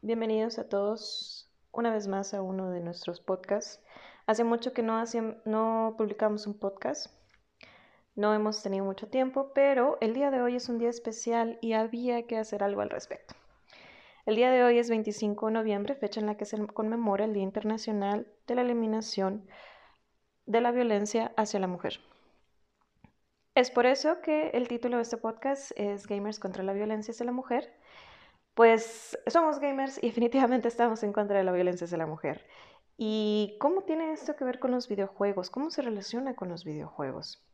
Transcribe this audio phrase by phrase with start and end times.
[0.00, 3.80] Bienvenidos a todos una vez más a uno de nuestros podcasts.
[4.26, 5.02] Hace mucho que no,
[5.44, 7.06] no publicamos un podcast,
[8.14, 11.72] no hemos tenido mucho tiempo, pero el día de hoy es un día especial y
[11.72, 13.34] había que hacer algo al respecto.
[14.26, 17.32] El día de hoy es 25 de noviembre, fecha en la que se conmemora el
[17.32, 19.48] Día Internacional de la Eliminación
[20.46, 22.00] de la Violencia hacia la Mujer.
[23.54, 27.26] Es por eso que el título de este podcast es Gamers contra la Violencia hacia
[27.26, 27.70] la Mujer.
[28.54, 32.46] Pues somos gamers y definitivamente estamos en contra de la violencia hacia la mujer.
[32.96, 35.50] ¿Y cómo tiene esto que ver con los videojuegos?
[35.50, 37.46] ¿Cómo se relaciona con los videojuegos?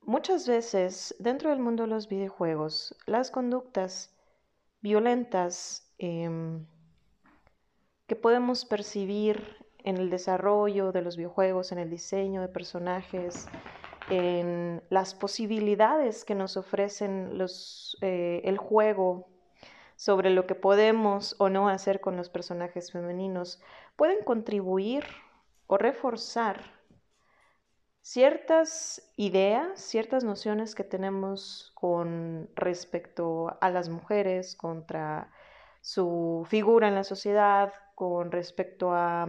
[0.00, 4.12] Muchas veces dentro del mundo de los videojuegos, las conductas
[4.80, 6.66] violentas em,
[8.08, 13.46] que podemos percibir en el desarrollo de los videojuegos, en el diseño de personajes,
[14.10, 19.28] en las posibilidades que nos ofrecen los, eh, el juego
[19.96, 23.62] sobre lo que podemos o no hacer con los personajes femeninos,
[23.96, 25.04] pueden contribuir
[25.66, 26.60] o reforzar
[28.00, 35.30] ciertas ideas, ciertas nociones que tenemos con respecto a las mujeres, contra
[35.80, 39.28] su figura en la sociedad, con respecto a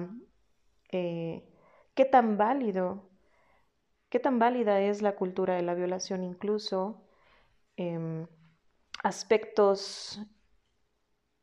[0.92, 1.48] eh,
[1.94, 3.10] qué tan válido,
[4.14, 7.02] qué tan válida es la cultura de la violación incluso,
[7.78, 8.28] em,
[9.04, 10.20] aspectos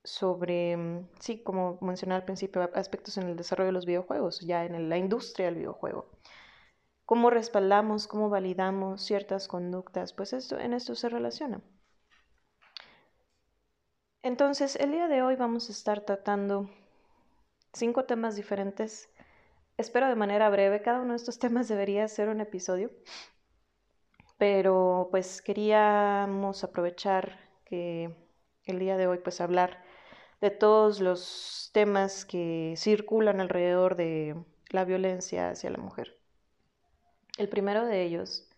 [0.04, 0.78] sobre,
[1.18, 4.98] sí, como mencioné al principio, aspectos en el desarrollo de los videojuegos, ya en la
[4.98, 6.06] industria del videojuego
[7.06, 11.60] cómo respaldamos, cómo validamos ciertas conductas, pues esto, en esto se relaciona.
[14.22, 16.70] Entonces, el día de hoy vamos a estar tratando
[17.72, 19.08] cinco temas diferentes.
[19.80, 22.90] Espero de manera breve, cada uno de estos temas debería ser un episodio,
[24.36, 28.14] pero pues queríamos aprovechar que
[28.66, 29.82] el día de hoy pues hablar
[30.42, 34.36] de todos los temas que circulan alrededor de
[34.68, 36.14] la violencia hacia la mujer.
[37.38, 38.50] El primero de ellos,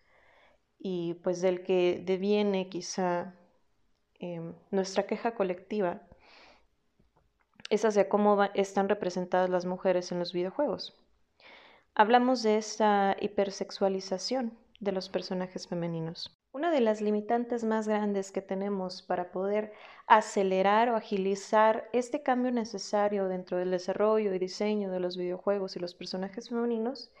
[0.77, 3.33] y pues del que deviene quizá
[4.19, 6.01] em, nuestra queja colectiva,
[7.69, 10.99] es hacia cómo están representadas las mujeres en los videojuegos.
[11.95, 16.35] Hablamos de esta hipersexualización de los personajes femeninos.
[16.51, 19.73] Una de las limitantes más grandes que tenemos para poder
[20.07, 25.79] acelerar o agilizar este cambio necesario dentro del desarrollo y diseño de los videojuegos y
[25.79, 27.11] los personajes femeninos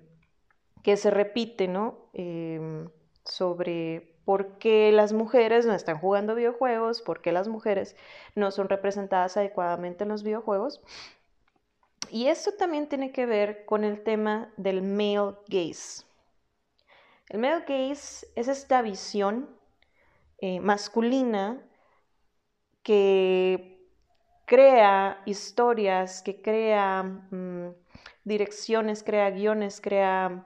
[0.84, 1.98] que se repite, ¿no?
[2.14, 2.88] Eh,
[3.26, 7.96] sobre por qué las mujeres no están jugando videojuegos, por qué las mujeres
[8.36, 10.82] no son representadas adecuadamente en los videojuegos.
[12.12, 16.04] Y esto también tiene que ver con el tema del male gaze.
[17.30, 19.57] El male gaze es esta visión
[20.40, 21.62] eh, masculina
[22.84, 23.80] que
[24.46, 27.74] crea historias, que crea mm,
[28.24, 30.46] direcciones, crea guiones, crea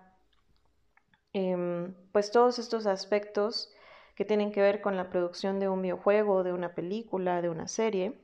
[1.34, 3.74] Em, pues todos estos aspectos
[4.16, 7.68] que tienen que ver con la producción de un videojuego, de una película, de una
[7.68, 8.20] serie,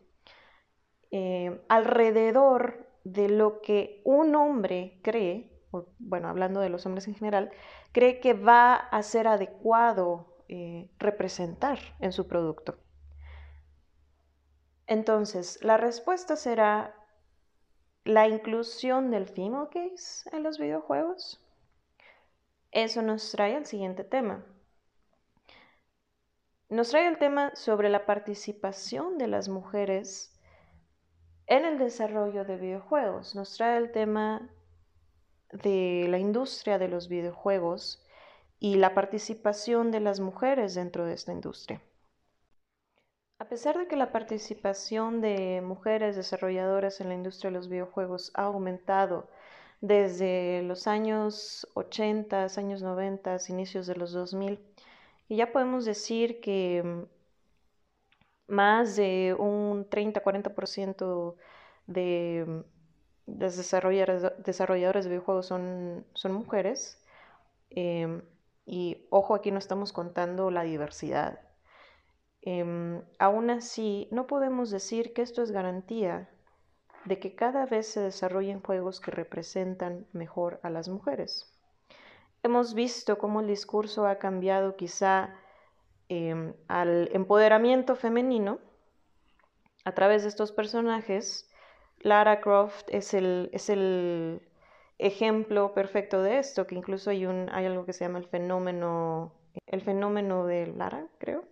[1.11, 5.51] em, alrededor de lo que un hombre cree,
[5.99, 7.51] bueno, hablando de los hombres en general,
[7.93, 12.77] cree que va a ser adecuado eh, representar en su producto.
[14.87, 16.95] Entonces, la respuesta será
[18.05, 21.43] la inclusión del female gaze en los videojuegos.
[22.71, 24.45] Eso nos trae al siguiente tema.
[26.69, 30.33] Nos trae el tema sobre la participación de las mujeres
[31.47, 33.35] en el desarrollo de videojuegos.
[33.35, 34.49] Nos trae el tema
[35.51, 38.06] de la industria de los videojuegos
[38.59, 41.81] y la participación de las mujeres dentro de esta industria.
[43.39, 48.31] A pesar de que la participación de mujeres desarrolladoras en la industria de los videojuegos
[48.33, 49.29] ha aumentado
[49.79, 54.59] desde los años 80, años 90, inicios de los 2000,
[55.29, 57.03] y ya podemos decir que mm,
[58.47, 61.35] más de un 30-40%
[61.85, 62.63] de
[63.27, 66.99] las desarrolladoras de videojuegos son, son mujeres.
[67.69, 68.21] Em,
[68.67, 71.39] y ojo, aquí no estamos contando la diversidad.
[72.41, 76.29] Em, aún así, no podemos decir que esto es garantía
[77.05, 81.57] de que cada vez se desarrollen juegos que representan mejor a las mujeres.
[82.43, 85.33] Hemos visto cómo el discurso ha cambiado quizá
[86.09, 88.59] em, al empoderamiento femenino
[89.85, 91.49] a través de estos personajes.
[91.99, 94.41] Lara Croft es el, es el
[94.99, 99.33] ejemplo perfecto de esto, que incluso hay, un, hay algo que se llama el fenómeno,
[99.67, 101.45] el fenómeno de Lara, creo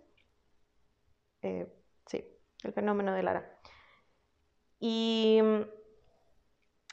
[1.42, 1.66] eh,
[2.06, 2.24] sí,
[2.62, 3.58] el fenómeno de Lara.
[4.80, 5.62] Y mm,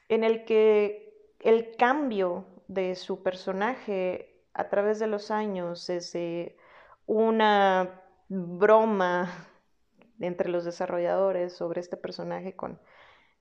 [0.09, 6.57] en el que el cambio de su personaje a través de los años, desde
[7.05, 9.47] una broma
[10.19, 12.79] entre los desarrolladores sobre este personaje con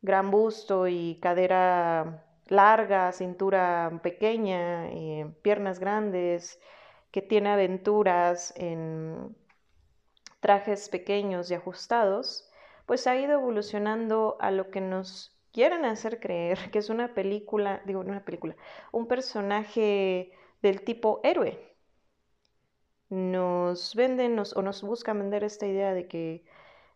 [0.01, 6.61] gran busto y cadera larga, cintura pequeña, eh, piernas grandes,
[7.11, 9.37] que tiene aventuras en
[10.41, 12.51] trajes pequeños y ajustados,
[12.87, 17.83] pues ha ido evolucionando a lo que nos quieren hacer creer que es una película,
[17.87, 18.57] digo, una película,
[18.93, 20.33] un personaje
[20.63, 21.59] del tipo héroe.
[23.09, 26.45] Nos venden o nos buscan vender esta idea de que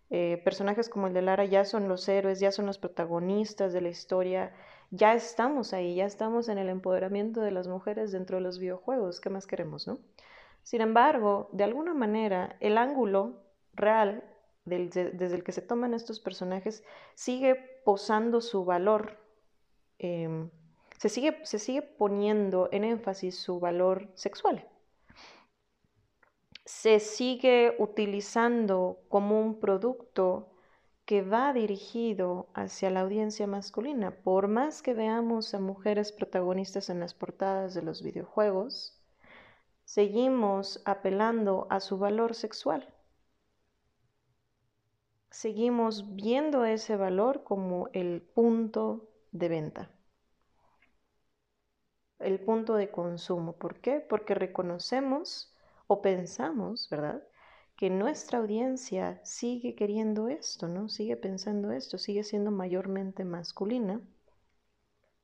[0.09, 3.81] eh, personajes como el de Lara ya son los héroes, ya son los protagonistas de
[3.81, 4.55] la historia,
[4.91, 9.21] ya estamos ahí, ya estamos en el empoderamiento de las mujeres dentro de los videojuegos,
[9.21, 9.99] ¿qué más queremos, no?
[10.63, 13.43] Sin embargo, de alguna manera, el ángulo
[13.75, 14.25] real
[14.65, 16.83] desde el que se toman estos personajes
[17.15, 17.55] sigue
[17.85, 19.17] posando su valor,
[19.99, 20.51] em,
[20.99, 24.69] se, sigue, se sigue poniendo en énfasis su valor sexual.
[26.65, 30.56] Se sigue utilizando como un producto
[31.07, 34.11] que va dirigido hacia la audiencia masculina.
[34.11, 39.01] Por más que veamos a mujeres protagonistas en las portadas de los videojuegos,
[39.85, 42.93] seguimos apelando a su valor sexual.
[45.31, 49.91] Seguimos viendo ese valor como el punto de venta,
[52.19, 53.53] el punto de consumo.
[53.53, 54.01] ¿Por qué?
[54.01, 55.55] Porque reconocemos
[55.87, 57.23] o pensamos, ¿verdad?
[57.77, 60.89] Que nuestra audiencia sigue queriendo esto, ¿no?
[60.89, 64.01] Sigue pensando esto, sigue siendo mayormente masculina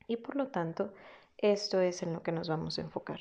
[0.06, 0.92] y por lo tanto
[1.38, 3.20] esto es en lo que nos vamos a enfocar.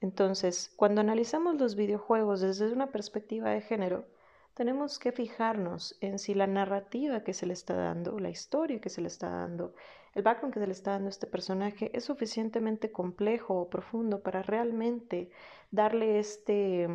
[0.00, 4.06] Entonces, cuando analizamos los videojuegos desde una perspectiva de género,
[4.54, 8.90] tenemos que fijarnos en si la narrativa que se le está dando, la historia que
[8.90, 9.74] se le está dando,
[10.14, 14.22] el background que se le está dando a este personaje es suficientemente complejo o profundo
[14.22, 15.30] para realmente
[15.70, 16.88] darle este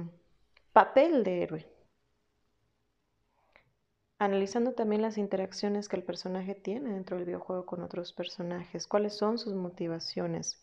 [0.74, 1.79] papel de héroe.
[4.20, 9.14] Analizando también las interacciones que el personaje tiene dentro del videojuego con otros personajes, cuáles
[9.14, 10.62] son sus motivaciones,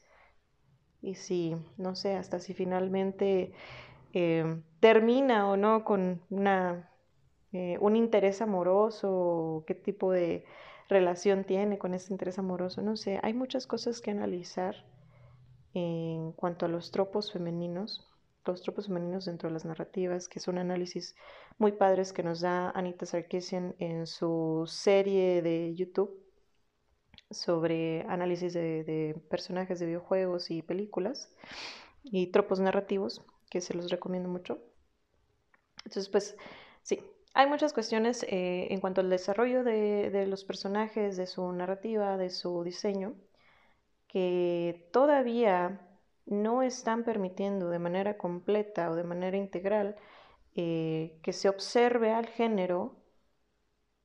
[1.01, 3.53] y si, no sé, hasta si finalmente
[4.13, 6.91] eh, termina o no con una,
[7.53, 10.45] eh, un interés amoroso, qué tipo de
[10.91, 14.85] relación tiene con ese interés amoroso, no sé, hay muchas cosas que analizar
[15.73, 18.07] en cuanto a los tropos femeninos,
[18.53, 21.15] los tropos femeninos dentro de las narrativas, que son análisis
[21.59, 26.23] muy padres que nos da Anita Sarkeesian en su serie de YouTube
[27.31, 31.35] sobre análisis de, personajes de videojuegos y películas
[32.05, 34.59] y tropos narrativos, que se los recomiendo mucho.
[35.85, 36.37] Entonces, pues
[36.83, 37.01] sí,
[37.35, 42.17] hay muchas cuestiones eh, en cuanto al desarrollo de, de, los personajes, de su narrativa,
[42.17, 43.15] de su diseño,
[44.09, 45.86] que todavía
[46.27, 49.97] no están permitiendo de manera completa o de manera integral
[50.57, 52.97] eh, que se observe al género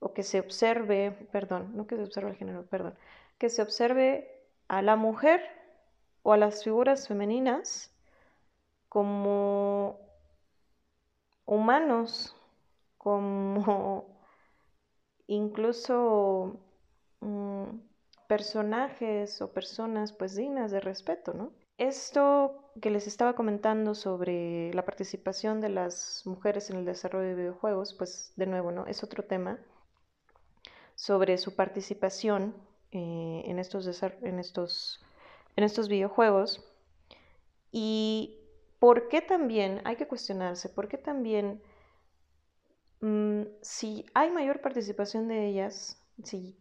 [0.06, 0.98] o que se observe,
[1.36, 2.96] perdón, no que se observe el género, perdón,
[3.40, 4.08] que se observe
[4.68, 5.42] a la mujer
[6.24, 7.92] o a las figuras femeninas
[8.90, 10.00] como
[11.46, 12.36] humanos,
[12.98, 14.06] como
[15.28, 16.60] incluso
[17.22, 17.66] mm,
[18.28, 21.52] personajes o personas pues dignas de respeto, ¿no?
[21.82, 27.34] Esto que les estaba comentando sobre la participación de las mujeres en el desarrollo de
[27.34, 28.86] videojuegos, pues de nuevo, ¿no?
[28.86, 29.58] Es otro tema
[30.94, 32.54] sobre su participación
[32.92, 35.04] eh, en, estos en, estos,
[35.56, 36.64] en estos videojuegos
[37.72, 38.38] y
[38.78, 41.64] por qué también, hay que cuestionarse, por qué también
[43.00, 46.56] mm, si hay mayor participación de ellas, si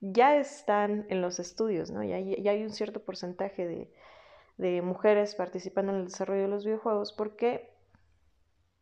[0.00, 2.02] ya están en los estudios, ¿no?
[2.02, 3.92] ya, ya hay un cierto porcentaje de,
[4.56, 7.70] de mujeres participando en el desarrollo de los videojuegos, ¿por qué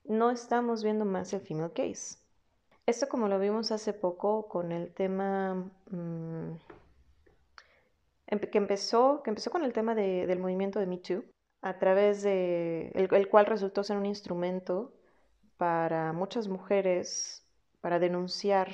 [0.05, 2.19] no estamos viendo más el female case?
[2.87, 6.57] Esto como lo vimos hace poco con el tema mm,
[8.51, 11.25] que, empezó, que empezó con el tema del movimiento de Me Too,
[11.63, 14.93] a través de el, cual resultó ser un instrumento
[15.57, 17.47] para muchas mujeres
[17.81, 18.69] para denunciar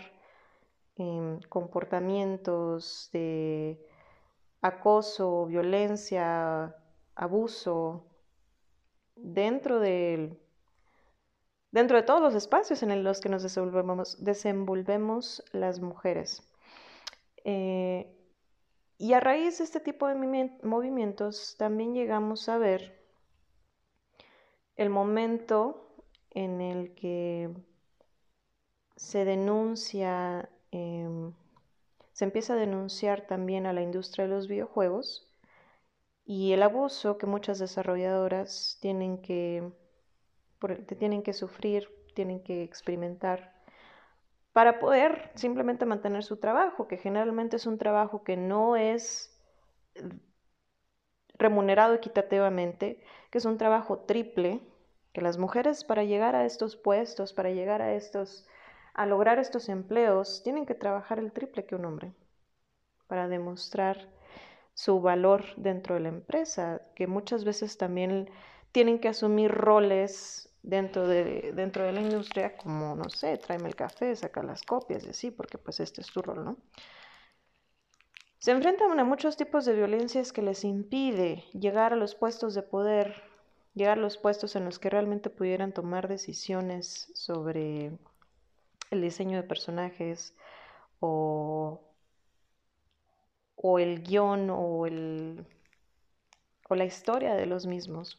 [0.96, 3.84] em, comportamientos de
[4.62, 6.74] acoso, violencia,
[7.16, 8.04] abuso
[9.16, 10.38] dentro del
[11.72, 16.42] dentro de todos los espacios en los que nos desenvolvemos, desenvolvemos las mujeres.
[17.44, 18.12] Eh,
[18.98, 20.14] y a raíz de este tipo de
[20.62, 22.98] movimientos también llegamos a ver
[24.76, 25.86] el momento
[26.30, 27.50] en el que
[28.96, 31.34] se denuncia, em,
[32.12, 35.25] se empieza a denunciar también a la industria de los videojuegos
[36.26, 39.72] y el abuso que muchas desarrolladoras tienen que
[40.98, 43.54] tienen que sufrir, tienen que experimentar
[44.52, 49.38] para poder simplemente mantener su trabajo, que generalmente es un trabajo que no es
[51.34, 54.60] remunerado equitativamente, que es un trabajo triple,
[55.12, 58.46] que las mujeres para llegar a estos puestos, para llegar a estos
[58.94, 62.14] a lograr estos empleos, tienen que trabajar el triple que un hombre
[63.06, 64.08] para demostrar
[64.76, 68.28] su valor dentro de la empresa, que muchas veces también
[68.72, 73.74] tienen que asumir roles dentro de, dentro de la industria, como, no sé, tráeme el
[73.74, 76.58] café, saca las copias y así, porque pues este es tu rol, ¿no?
[78.38, 82.62] Se enfrentan a muchos tipos de violencias que les impide llegar a los puestos de
[82.62, 83.22] poder,
[83.72, 87.92] llegar a los puestos en los que realmente pudieran tomar decisiones sobre
[88.90, 90.34] el diseño de personajes
[91.00, 91.85] o,
[93.56, 95.44] o el guion o, el,
[96.68, 98.18] o la historia de los mismos.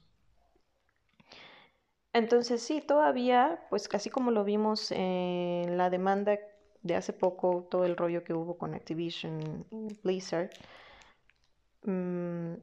[2.14, 6.40] Entonces sí, todavía, pues así como lo vimos en la demanda
[6.82, 9.66] de hace poco, todo el rollo que hubo con Activision
[10.04, 10.50] Blizzard,
[11.84, 12.54] mm,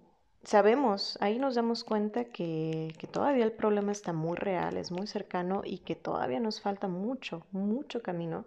[0.43, 5.07] sabemos, ahí nos damos cuenta que, que, todavía el problema está muy real, es muy
[5.07, 8.45] cercano y que todavía nos falta mucho, mucho camino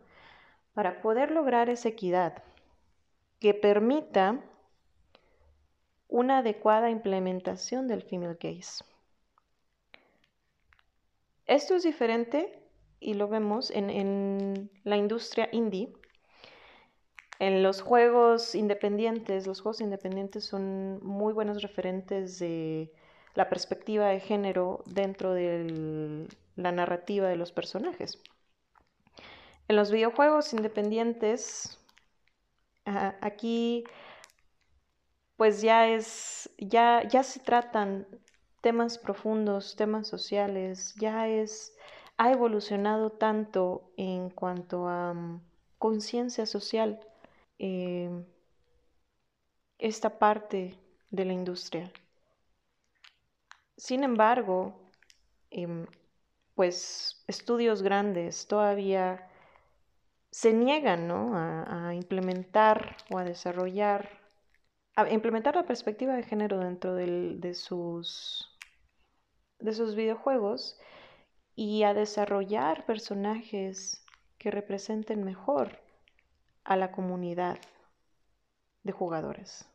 [0.74, 2.44] para poder lograr esa equidad
[3.40, 4.44] que permita
[6.08, 8.84] una adecuada implementación del female gaze.
[11.46, 12.60] Esto es diferente
[13.00, 15.94] y lo vemos en, la industria indie.
[17.40, 22.92] En los juegos independientes, los juegos independientes son muy buenos referentes de
[23.36, 28.20] la perspectiva de género dentro de la narrativa de los personajes.
[29.68, 31.80] En los videojuegos independientes,
[33.22, 33.84] aquí
[35.38, 38.08] pues ya es, ya, ya se tratan
[38.62, 41.76] temas profundos, temas sociales, ya es,
[42.18, 45.42] ha evolucionado tanto en cuanto a mm,
[45.78, 47.00] conciencia social
[47.60, 48.26] em,
[49.78, 50.76] esta parte
[51.12, 51.92] de la industria.
[53.78, 54.74] Sin embargo,
[55.52, 55.86] em,
[56.56, 59.30] pues estudios grandes todavía
[60.38, 64.08] se niegan a, implementar o a desarrollar,
[64.96, 68.48] a implementar la perspectiva de género dentro de sus
[69.58, 70.80] de sus videojuegos
[71.56, 74.06] y a desarrollar personajes
[74.38, 75.80] que representen mejor
[76.64, 77.58] a la comunidad
[78.84, 79.68] de jugadores,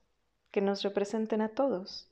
[0.52, 2.09] que nos representen a todos.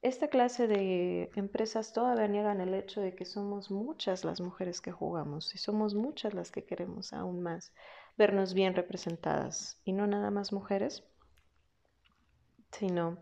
[0.00, 4.92] Esta clase de empresas todavía niegan el hecho de que somos muchas las mujeres que
[4.92, 7.72] jugamos y somos muchas las que queremos aún más
[8.16, 11.02] vernos bien representadas y no nada más mujeres,
[12.70, 13.18] sino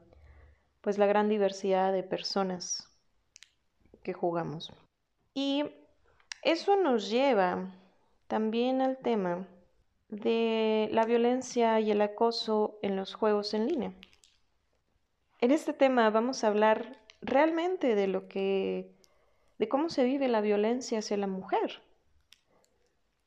[0.82, 2.86] pues la gran diversidad de personas
[4.02, 4.70] que jugamos.
[5.32, 5.64] Y
[6.42, 7.74] eso nos lleva
[8.28, 9.48] también al tema
[10.08, 13.92] de la violencia y el acoso en los juegos en línea.
[15.40, 18.92] En este tema vamos a hablar realmente de lo que
[19.58, 21.82] de cómo se vive la violencia hacia la mujer,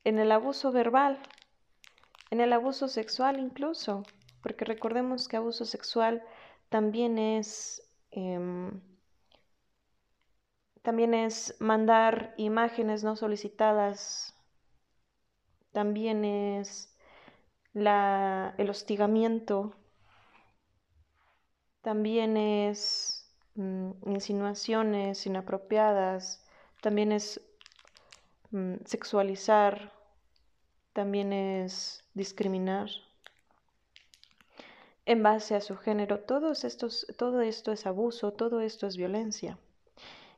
[0.04, 1.20] en el abuso verbal
[2.30, 4.04] en el abuso sexual incluso,
[4.42, 6.22] porque recordemos que abuso sexual
[6.68, 8.80] también es, em,
[10.82, 14.34] también es mandar imágenes no solicitadas,
[15.72, 16.96] también es
[17.72, 19.74] la, el hostigamiento,
[21.82, 26.44] también es mm, insinuaciones inapropiadas,
[26.80, 27.40] también es
[28.50, 29.92] mm, sexualizar,
[30.92, 32.90] también es discriminar
[35.06, 36.20] en base a su género.
[36.20, 39.58] Todos estos, todo esto es abuso, todo esto es violencia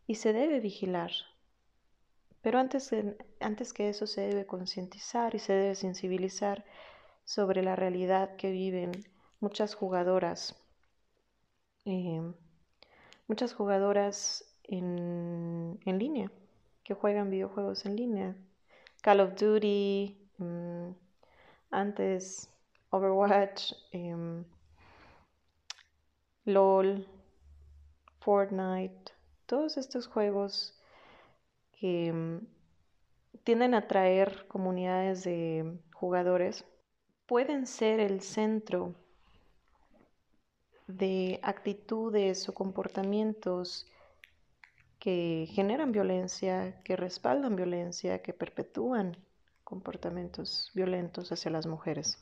[0.07, 1.11] y se debe vigilar.
[2.41, 2.91] Pero antes,
[3.41, 6.65] antes que eso se debe concientizar y se debe sensibilizar
[7.25, 8.93] sobre la realidad que viven
[9.41, 10.57] muchas jugadoras,
[11.85, 12.23] eh,
[13.29, 16.31] muchas jugadoras en, en, línea,
[16.85, 18.37] que juegan videojuegos en línea.
[19.03, 20.91] Call of Duty, mm,
[21.71, 22.49] antes
[22.91, 24.45] Overwatch, em,
[26.45, 27.07] LOL,
[28.21, 29.13] Fortnite,
[29.47, 30.79] todos estos juegos
[31.73, 32.41] que em,
[33.45, 36.65] tienden a atraer comunidades de jugadores
[37.27, 38.95] pueden ser el centro
[40.87, 43.87] de actitudes o comportamientos
[44.99, 49.17] que generan violencia, que respaldan violencia, que perpetúan
[49.65, 52.19] comportamientos violentos hacia las mujeres.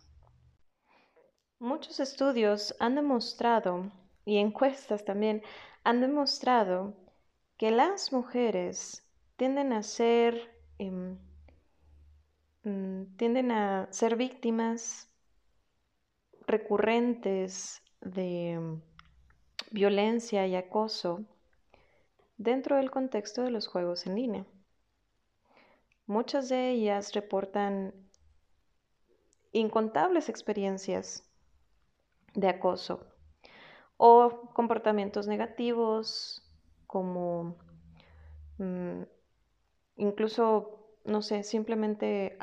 [1.59, 3.91] Muchos estudios han demostrado,
[4.25, 5.43] y encuestas también,
[5.85, 6.95] han demostrado
[7.59, 11.19] que las mujeres tienden a ser em,
[12.63, 15.09] Mm, tienden a ser víctimas
[16.47, 18.83] recurrentes de mm,
[19.73, 21.25] violencia y acoso
[22.37, 24.47] dentro del contexto de los juegos en línea.
[26.07, 27.95] Muchas de ellas reportan
[29.53, 31.25] incontables experiencias
[32.35, 33.07] de acoso
[33.97, 36.43] o comportamientos negativos
[36.87, 37.57] como
[38.59, 39.03] mm,
[39.97, 42.39] incluso no sé, simplemente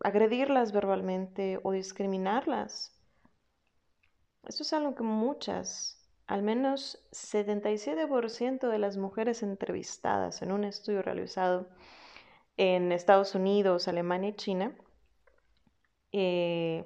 [0.00, 2.92] agredirlas verbalmente o discriminarlas.
[4.44, 11.02] Eso es algo que muchas, al menos 77% de las mujeres entrevistadas en un estudio
[11.02, 11.68] realizado
[12.56, 14.76] en Estados Unidos, Alemania y China,
[16.12, 16.84] eh,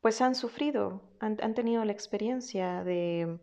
[0.00, 3.38] pues han sufrido, han, tenido la experiencia de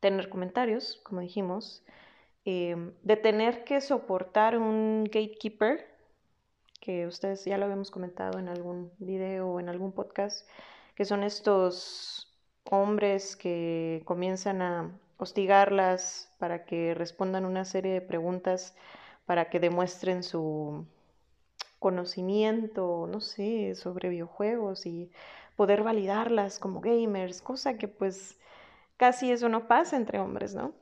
[0.00, 1.84] tener comentarios, como dijimos,
[2.44, 5.86] Em, de tener que soportar un gatekeeper,
[6.80, 10.48] que ustedes ya lo habíamos comentado en algún video o en algún podcast,
[10.94, 12.32] que son estos
[12.64, 18.74] hombres que comienzan a hostigarlas para que respondan una serie de preguntas
[19.26, 20.86] para que demuestren su
[21.78, 25.10] conocimiento, no sé, sobre videojuegos y
[25.56, 28.38] poder validarlas como gamers, cosa que pues
[28.96, 30.72] casi eso no pasa entre hombres, ¿no?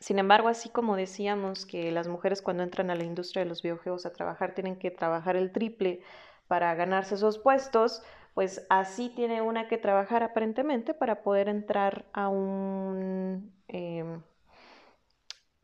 [0.00, 3.62] Sin embargo, así como decíamos que las mujeres cuando entran a la industria de los
[3.62, 6.02] videojuegos a trabajar tienen que trabajar el triple
[6.48, 8.02] para ganarse esos puestos,
[8.34, 13.52] pues así tiene una que trabajar aparentemente para poder entrar a un...
[13.68, 14.22] Em,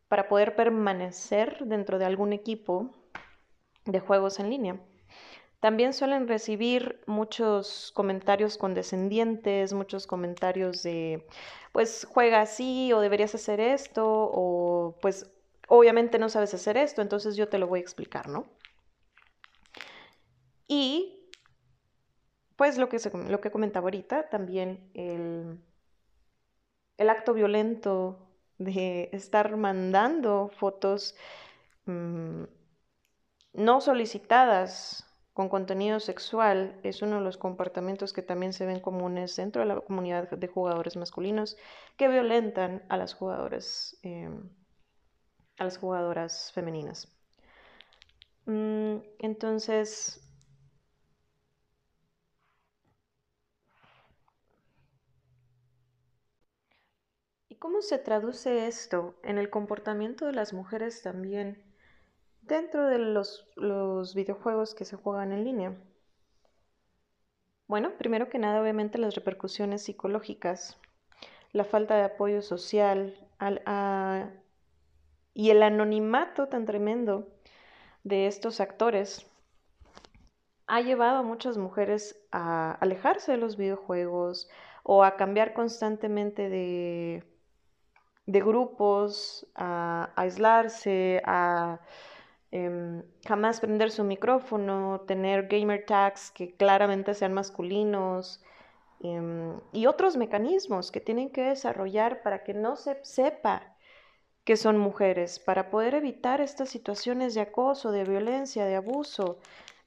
[0.08, 2.90] para poder permanecer dentro de algún equipo
[3.84, 4.80] de juegos en línea.
[5.60, 11.26] También suelen recibir muchos comentarios condescendientes, muchos comentarios de,
[11.72, 15.30] pues juega así o deberías hacer esto o pues
[15.66, 18.46] obviamente no sabes hacer esto, entonces yo te lo voy a explicar, ¿no?
[20.68, 21.17] Y
[22.58, 22.98] pues lo que,
[23.30, 25.60] lo que comentaba ahorita, también el,
[26.98, 31.14] el acto violento de estar mandando fotos
[31.86, 32.44] mm,
[33.52, 39.36] no solicitadas con contenido sexual es uno de los comportamientos que también se ven comunes
[39.36, 41.56] dentro de la comunidad de jugadores masculinos
[41.98, 44.48] que violentan a las jugadoras, em,
[45.58, 47.06] a las jugadoras femeninas.
[48.46, 50.27] Mm, entonces,
[57.58, 61.68] cómo se traduce esto en el comportamiento de las mujeres también?
[62.48, 65.76] dentro de los, videojuegos que se juegan en línea?
[67.68, 70.78] Bueno, primero que nada, obviamente las repercusiones psicológicas,
[71.52, 73.14] la falta de apoyo social
[75.34, 77.28] y el anonimato tan tremendo
[78.04, 79.30] de estos actores
[80.66, 84.48] ha llevado a muchas mujeres a alejarse de los videojuegos
[84.82, 87.22] o a cambiar constantemente de,
[88.28, 91.80] de grupos, a aislarse, a
[92.50, 98.42] em, jamás prender su micrófono, tener gamer tags que claramente sean masculinos
[99.00, 103.74] em, y otros mecanismos que tienen que desarrollar para que no se sepa
[104.44, 109.38] que son mujeres, para poder evitar estas situaciones de acoso, de violencia, de abuso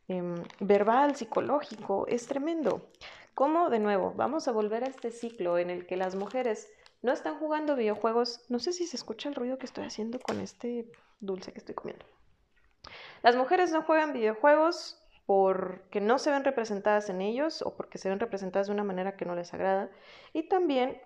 [0.07, 2.07] em, verbal, psicológico.
[2.07, 2.89] Es tremendo.
[3.35, 6.69] ¿Cómo, de nuevo, vamos a volver a este ciclo en el que las mujeres
[7.01, 8.45] no están jugando videojuegos?
[8.49, 11.75] No sé si se escucha el ruido que estoy haciendo con este dulce que estoy
[11.75, 12.05] comiendo.
[13.23, 18.09] Las mujeres no juegan videojuegos porque no se ven representadas en ellos o porque se
[18.09, 19.89] ven representadas de una manera que no les agrada.
[20.33, 20.99] Y también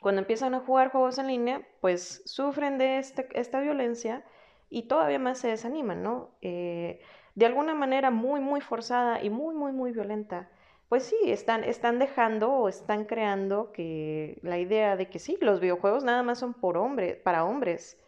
[0.00, 4.24] cuando empiezan a jugar juegos en línea, pues sufren de este, esta violencia
[4.68, 6.30] y todavía más se desaniman, ¿no?
[6.42, 7.00] Eh,
[7.34, 10.50] de alguna manera muy, muy forzada y muy, muy, muy violenta.
[10.92, 15.58] Pues sí, están, están dejando o están creando que la idea de que sí, los
[15.58, 16.76] videojuegos nada más son por
[17.22, 17.98] para hombres,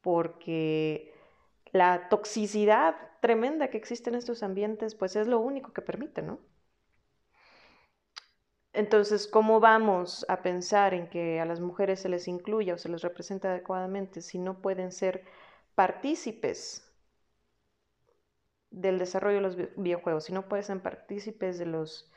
[0.00, 1.12] porque
[1.70, 6.38] la toxicidad tremenda que existe en estos ambientes, pues es lo único que permite, ¿no?
[8.72, 12.88] Entonces, ¿cómo vamos a pensar en que a las mujeres se les incluya o se
[12.88, 15.24] les representa adecuadamente si no pueden ser
[15.74, 16.90] partícipes
[18.70, 22.09] del desarrollo de los videojuegos, si no pueden ser partícipes de, los,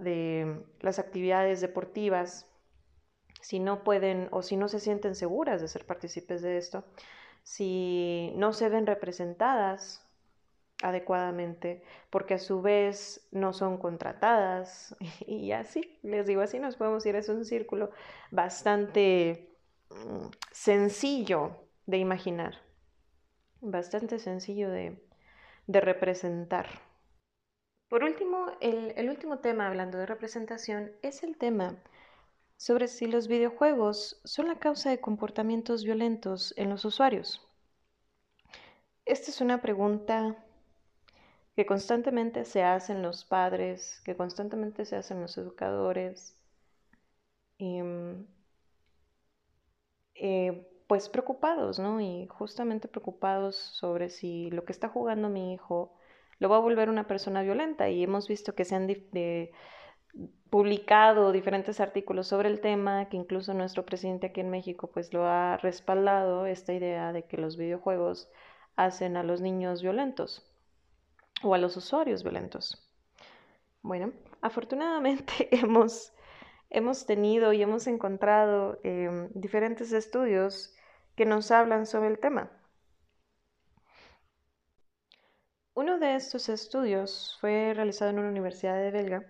[0.00, 2.46] de las actividades deportivas,
[3.40, 6.84] si no pueden o si no se sienten seguras de ser partícipes de esto,
[7.42, 10.06] si no se ven representadas
[10.82, 17.04] adecuadamente, porque a su vez no son contratadas y así, les digo así, nos podemos
[17.06, 17.90] ir, es un círculo
[18.30, 19.50] bastante
[19.90, 22.54] mm, sencillo de imaginar,
[23.60, 24.96] bastante sencillo de,
[25.66, 26.66] representar.
[27.90, 31.76] Por último, el, último tema hablando de representación es el tema
[32.56, 37.44] sobre si los videojuegos son la causa de comportamientos violentos en los usuarios.
[39.04, 40.36] Esta es una pregunta
[41.56, 46.36] que constantemente se hacen los padres, que constantemente se hacen los educadores,
[47.58, 48.22] mm,
[50.14, 52.00] eh, pues preocupados, ¿no?
[52.00, 55.92] Y justamente preocupados sobre si lo que está jugando mi hijo
[56.40, 57.88] lo va a volver una persona violenta.
[57.88, 58.88] Y hemos visto que se han
[60.48, 65.26] publicado diferentes artículos sobre el tema, que incluso nuestro presidente aquí en México pues lo
[65.26, 68.28] ha respaldado, esta idea de que los videojuegos
[68.74, 70.50] hacen a los niños violentos
[71.44, 72.90] o a los usuarios violentos.
[73.82, 76.12] Bueno, afortunadamente hemos,
[76.70, 80.74] hemos tenido y hemos encontrado em, diferentes estudios
[81.14, 82.50] que nos hablan sobre el tema.
[85.80, 89.24] Uno de estos estudios fue realizado en una universidad de Belga,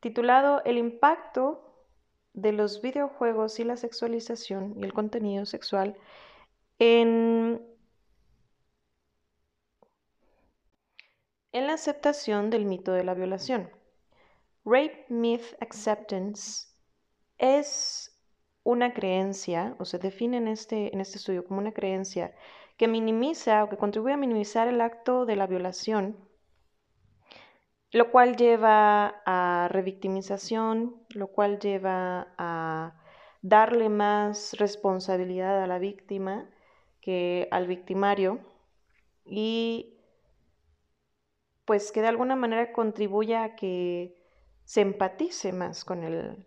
[0.00, 1.84] titulado El impacto
[2.32, 5.98] de los videojuegos y la sexualización y el contenido sexual
[6.78, 7.62] en
[11.52, 13.70] en la aceptación del mito de la violación.
[14.64, 16.68] Rape Myth Acceptance
[17.36, 18.18] es
[18.62, 22.34] una creencia, o se define en este, en este estudio como una creencia
[22.78, 26.16] que minimiza o que contribuye a minimizar el acto de la violación,
[27.90, 32.94] lo cual lleva a revictimización, lo cual lleva a
[33.42, 36.48] darle más responsabilidad a la víctima
[37.00, 38.40] que al victimario
[39.24, 39.94] y
[41.64, 44.22] pues que de alguna manera contribuya a que
[44.64, 46.46] se empatice más con el,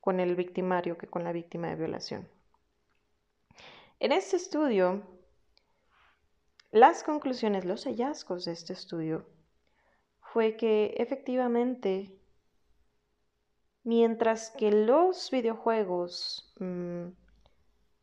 [0.00, 2.28] con el victimario que con la víctima de violación.
[4.00, 5.02] En este estudio,
[6.72, 9.26] las conclusiones, los hallazgos de este estudio
[10.32, 12.18] fue que efectivamente,
[13.84, 17.08] mientras que los videojuegos mm,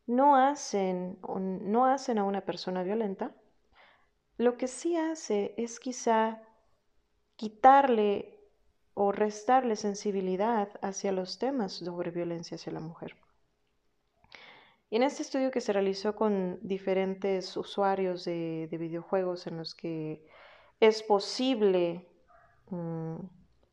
[0.06, 3.34] no, hacen, no hacen a una persona violenta,
[4.38, 6.40] lo que sí hace es quizá
[7.34, 8.38] quitarle
[8.94, 13.16] o restarle sensibilidad hacia los temas sobre violencia hacia la mujer.
[14.90, 20.26] Y en este estudio que se realizó con diferentes usuarios de, videojuegos en los que
[20.80, 22.08] es posible
[22.70, 23.16] mm,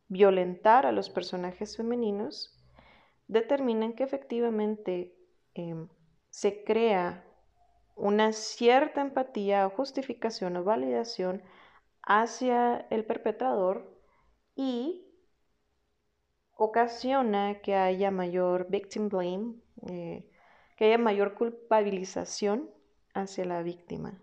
[0.10, 2.56] violentar a los personajes femeninos,
[3.27, 5.15] determinan que efectivamente
[5.56, 5.89] em,
[6.30, 7.25] se crea
[7.95, 11.41] una cierta empatía o justificación o validación
[12.03, 13.91] hacia el perpetrador
[14.56, 15.03] y
[16.53, 19.56] ocasiona que haya mayor victim blame,
[19.89, 20.30] eh,
[20.77, 22.69] que haya mayor culpabilización
[23.13, 24.21] hacia la víctima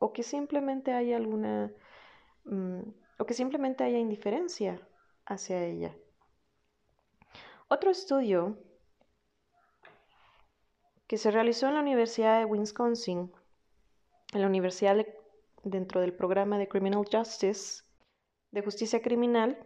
[0.00, 1.72] o que simplemente haya alguna
[2.44, 2.80] mm,
[3.18, 4.80] o que simplemente haya indiferencia
[5.26, 5.94] hacia ella.
[7.68, 8.58] Otro estudio
[11.06, 13.32] que se realizó en la Universidad de Wisconsin
[14.32, 14.96] en la universidad
[15.62, 17.84] dentro del programa de Criminal Justice,
[18.50, 19.58] de justicia criminal,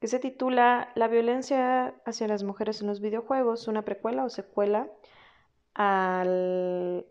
[0.00, 4.90] que se titula La violencia hacia las mujeres en los videojuegos, una precuela o secuela
[5.74, 7.06] al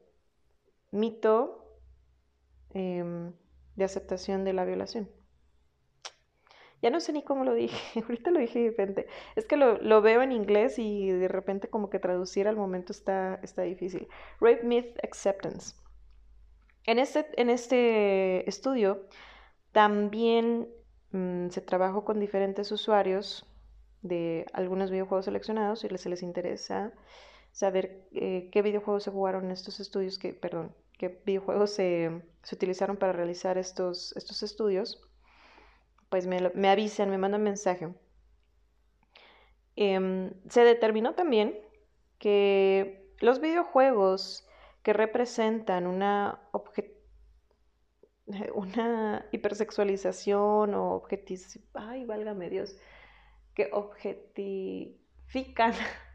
[0.92, 1.80] mito
[2.72, 3.34] em,
[3.76, 5.10] de aceptación de la violación.
[6.82, 9.08] Ya no sé ni cómo lo dije, ahorita lo dije diferente.
[9.36, 13.40] Es que lo, veo en inglés y de repente como que traducir al momento está,
[13.42, 14.08] está difícil.
[14.42, 15.76] Rape Myth Acceptance.
[16.86, 19.08] En este, en este estudio
[19.72, 20.68] también
[21.12, 23.46] mm, se trabajó con diferentes usuarios
[24.02, 26.92] de algunos videojuegos seleccionados y se les interesa
[27.54, 32.98] saber eh, qué videojuegos se jugaron en estos estudios, que, perdón, qué videojuegos se, utilizaron
[32.98, 35.08] para realizar estos, estos estudios,
[36.10, 37.94] pues me, me avisan, me mandan mensaje.
[39.76, 41.58] Em, se determinó también
[42.18, 44.48] que los videojuegos
[44.82, 46.42] que representan una,
[48.54, 52.76] una hipersexualización o objetiz ay, válgame Dios,
[53.54, 55.74] que objetifican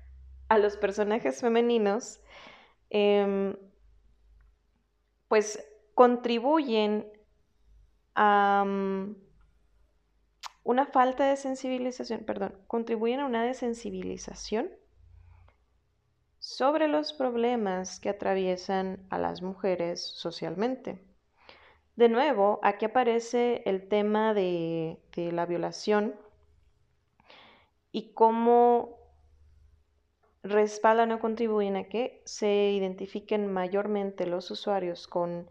[0.48, 2.20] a los personajes femeninos,
[2.90, 3.56] em,
[5.28, 5.62] pues
[5.94, 7.06] contribuyen
[8.14, 9.16] a mm,
[10.64, 14.70] una falta de sensibilización, perdón, contribuyen a una desensibilización
[16.38, 21.02] sobre los problemas que atraviesan a las mujeres socialmente.
[21.96, 26.14] De nuevo, aquí aparece el tema de, de la violación
[27.90, 28.97] y cómo
[30.50, 35.48] respaldan o contribuyen a que se identifiquen mayormente los usuarios con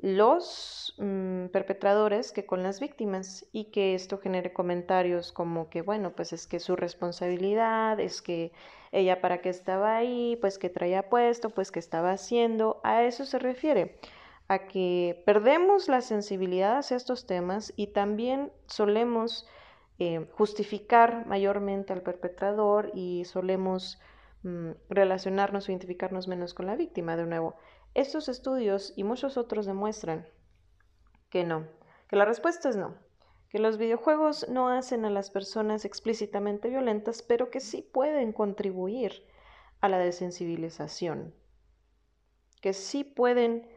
[0.00, 6.12] los mm, perpetradores que con las víctimas y que esto genere comentarios como que, bueno,
[6.12, 8.52] pues es que su responsabilidad, es que
[8.92, 13.26] ella para qué estaba ahí, pues que traía puesto, pues que estaba haciendo, a eso
[13.26, 13.98] se refiere,
[14.46, 19.48] a que perdemos la sensibilidad hacia estos temas y también solemos
[19.98, 23.98] eh, justificar mayormente al perpetrador y solemos
[24.44, 27.56] Mm, relacionarnos o identificarnos menos con la víctima de nuevo.
[27.94, 30.28] Estos estudios y muchos otros demuestran
[31.28, 31.66] que no,
[32.08, 32.94] que la respuesta es no,
[33.48, 39.26] que los videojuegos no hacen a las personas explícitamente violentas, pero que sí pueden contribuir
[39.80, 41.34] a la desensibilización,
[42.60, 43.68] que sí pueden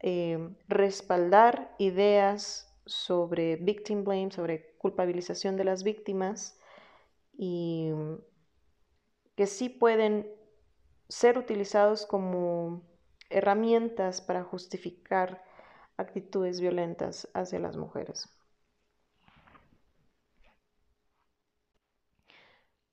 [0.00, 6.60] eh, respaldar ideas sobre victim blame, sobre culpabilización de las víctimas
[7.32, 7.90] y
[9.36, 10.28] que sí pueden
[11.08, 12.82] ser utilizados como
[13.30, 15.42] herramientas para justificar
[15.96, 18.28] actitudes violentas hacia las mujeres.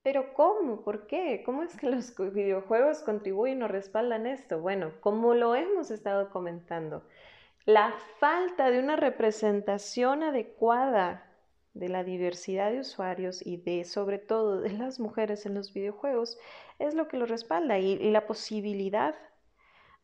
[0.02, 0.82] Pero ¿cómo?
[0.82, 1.42] ¿Por qué?
[1.44, 4.60] ¿Cómo es que los videojuegos contribuyen o respaldan esto?
[4.60, 7.04] Bueno, como lo hemos estado comentando,
[7.64, 11.31] la falta de una representación adecuada
[11.74, 16.38] de la diversidad de usuarios y de sobre todo de las mujeres en los videojuegos
[16.78, 19.14] es lo que lo respalda y, la posibilidad,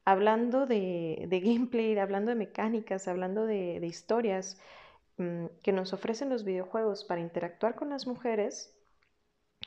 [0.04, 4.58] hablando de, gameplay, hablando de mecánicas, hablando de, historias
[5.18, 8.74] mm, que nos ofrecen los videojuegos para interactuar con las mujeres,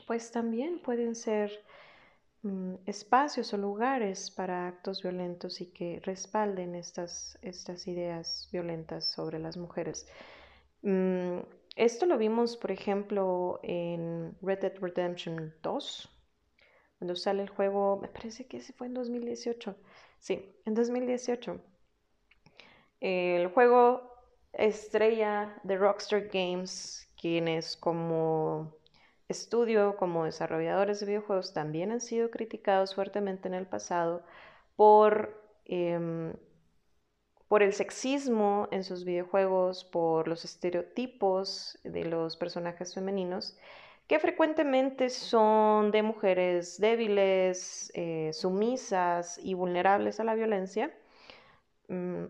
[0.08, 1.52] pues también pueden ser
[2.42, 9.38] mm, espacios o lugares para actos violentos y que respalden estas, estas ideas violentas sobre
[9.40, 10.08] las mujeres.
[10.82, 11.40] Mm,
[11.76, 16.10] esto lo vimos, por ejemplo, en Red Dead Redemption 2,
[17.00, 19.76] cuando sale el juego, me parece que ese fue en 2018.
[20.20, 21.60] Sí, en 2018.
[23.00, 24.12] El juego
[24.54, 28.76] estrella de Rockstar Games, quienes como
[29.30, 34.24] estudio, como desarrolladores de videojuegos, también han sido criticados fuertemente en el pasado
[34.76, 36.34] por em,
[37.52, 43.58] por el sexismo en sus videojuegos, por los estereotipos de los personajes femeninos,
[44.08, 50.94] que frecuentemente son de mujeres débiles, eh, sumisas y vulnerables a la violencia
[51.90, 52.24] mm,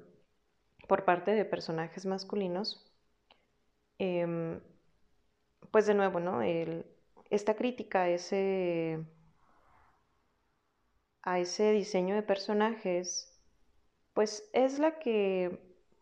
[0.87, 2.83] por parte de personajes masculinos.
[3.99, 4.59] Em,
[5.69, 6.41] pues de nuevo, ¿no?
[7.29, 9.05] esta crítica a ese,
[11.21, 13.30] a ese diseño de personajes
[14.13, 15.59] pues es la que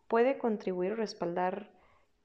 [0.08, 1.70] puede contribuir a respaldar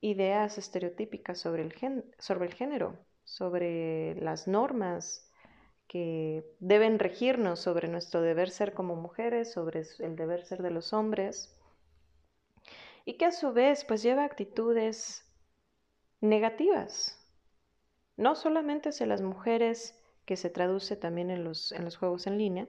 [0.02, 5.32] ideas estereotípicas sobre el, sobre el género, sobre las normas
[5.88, 10.94] que deben regirnos sobre nuestro deber ser como mujeres, sobre el deber ser de los
[10.94, 11.56] hombres,
[13.06, 15.24] y que a su vez pues lleva actitudes
[16.22, 17.20] negativas,
[18.18, 22.40] no solamente hacia las mujeres, que se traduce también en los, en los juegos en
[22.40, 22.68] línea,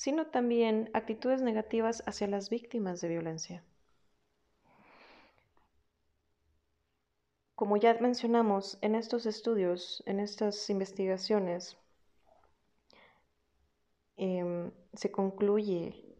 [0.00, 3.62] sino también actitudes negativas hacia las víctimas de violencia.
[7.54, 11.76] Como ya mencionamos, en estos estudios, en estas investigaciones,
[14.16, 16.16] em, se concluye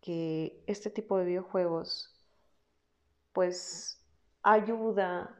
[0.00, 2.18] que este tipo de videojuegos
[3.34, 4.02] pues
[4.42, 5.38] ayuda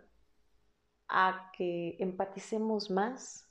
[1.09, 3.48] a que empaticemos más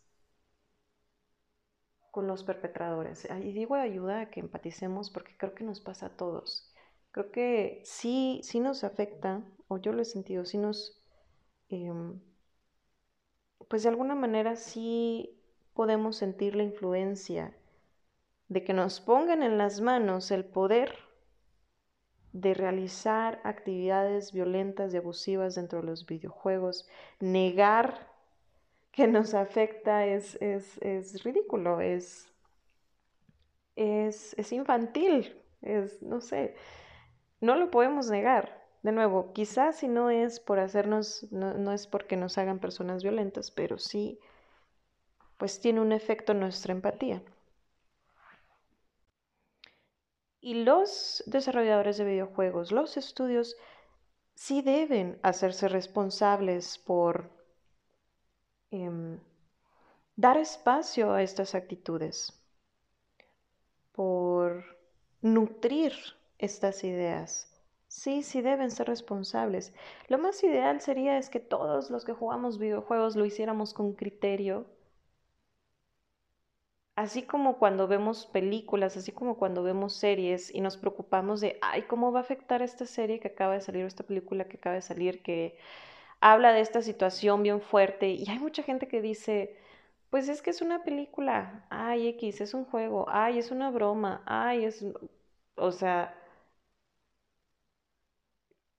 [2.12, 3.28] con los perpetradores.
[3.44, 6.74] Y digo ayuda a que empaticemos porque creo que nos pasa a todos.
[7.12, 11.02] Creo que sí, sí nos afecta, o yo lo he sentido, sí nos,
[11.70, 12.20] em,
[13.70, 15.42] pues de alguna manera sí
[15.74, 17.56] podemos sentir la influencia
[18.48, 20.96] de que nos pongan en las manos el poder
[22.34, 26.88] de realizar actividades violentas y abusivas dentro de los videojuegos,
[27.20, 28.12] negar
[28.98, 32.34] que nos afecta es, es, ridículo, es,
[33.76, 36.56] es, infantil, es, no sé,
[37.40, 38.66] no lo podemos negar.
[38.82, 43.04] De nuevo, quizás si no es por hacernos, no, no es porque nos hagan personas
[43.04, 44.20] violentas, pero sí,
[45.38, 47.22] pues tiene un efecto en nuestra empatía.
[50.42, 53.58] Y los desarrolladores de videojuegos, los estudios,
[54.34, 57.37] sí deben hacerse responsables por
[58.72, 59.20] em,
[60.18, 62.18] dar espacio a estas actitudes,
[63.92, 64.64] por
[65.22, 65.94] nutrir
[66.38, 67.52] estas ideas.
[67.90, 69.74] Sí, sí deben ser responsables.
[70.08, 74.66] Lo más ideal sería es que todos los que jugamos videojuegos lo hiciéramos con criterio
[76.96, 81.84] así como cuando vemos películas, así como cuando vemos series y nos preocupamos de, ay,
[81.84, 84.76] ¿cómo va a afectar esta serie que acaba de salir o esta película que acaba
[84.76, 85.58] de salir que
[86.22, 88.10] habla de esta situación bien fuerte?
[88.10, 89.56] Y hay mucha gente que dice,
[90.10, 94.24] pues es que es una película, ay, X, es un juego, ay, es una broma,
[94.26, 94.86] ay, es,
[95.56, 96.16] o sea,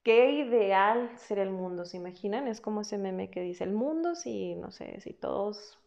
[0.03, 2.49] qué ideal sería el mundo, ¿se imaginan?
[2.49, 5.79] Es como ese meme que dice, el mundo si, no sé, si todos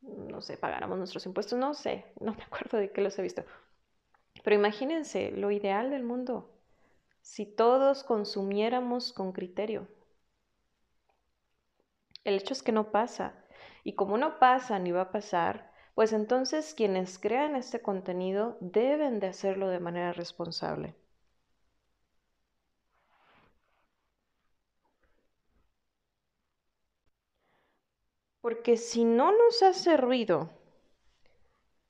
[0.00, 3.44] no sé, pagáramos nuestros impuestos, no sé, no me acuerdo de qué los he visto.
[4.44, 6.50] Pero imagínense lo ideal del mundo,
[7.22, 9.88] si todos consumiéramos con criterio.
[12.28, 13.32] El hecho es que no pasa.
[13.84, 19.18] Y como no pasa ni va a pasar, pues entonces quienes crean este contenido deben
[19.18, 20.94] de hacerlo de manera responsable.
[28.42, 30.50] Porque si no nos hace ruido,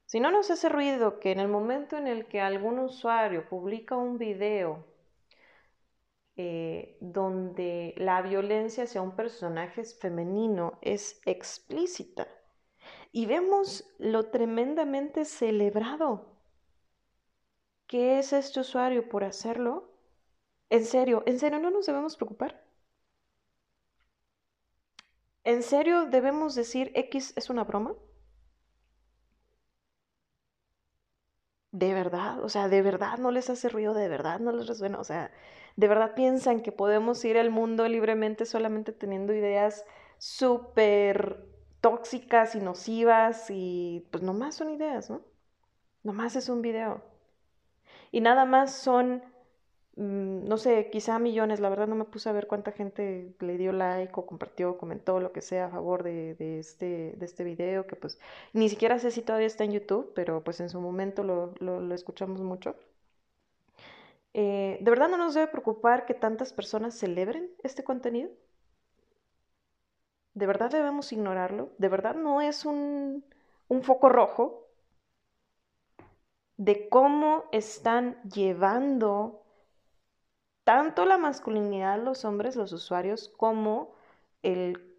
[0.07, 3.97] si no nos hace ruido que en el momento en el que algún usuario publica
[3.97, 4.85] un video
[6.39, 12.29] eh, donde la violencia hacia un personaje femenino es explícita
[13.13, 16.39] y vemos lo tremendamente celebrado
[17.89, 19.91] que es este usuario por hacerlo,
[20.71, 22.63] en serio, en serio no nos debemos preocupar.
[25.43, 27.95] ¿En serio debemos decir X es una broma?
[31.71, 34.99] De verdad, o sea, de verdad no les hace ruido, de verdad no les resuena,
[34.99, 35.31] o sea,
[35.77, 39.85] de verdad piensan que podemos ir al mundo libremente solamente teniendo ideas
[40.19, 41.45] súper
[41.81, 45.23] tóxicas y nocivas y pues nomás son ideas, ¿no?
[46.03, 47.03] Nomás es un video.
[48.11, 49.23] Y nada más son
[49.99, 53.73] no sé, quizá millones, la verdad no me puse a ver cuánta gente le dio
[53.73, 57.97] like o compartió, comentó lo que sea a favor de, este, de este video, que
[57.97, 58.19] pues
[58.53, 62.41] ni siquiera sé si todavía está en YouTube, pero pues en su momento lo, escuchamos
[62.41, 62.77] mucho.
[64.35, 68.31] Eh, ¿De verdad no nos debe preocupar que tantas personas celebren este contenido?
[70.35, 71.71] ¿De verdad debemos ignorarlo?
[71.79, 73.25] ¿De verdad no es un,
[73.69, 74.69] un foco rojo
[76.57, 79.48] de cómo están llevando
[80.69, 83.95] tanto la masculinidad los hombres, los usuarios, como
[84.43, 84.95] el